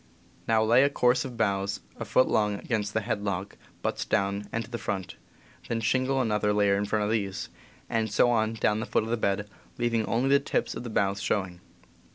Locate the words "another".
6.21-6.53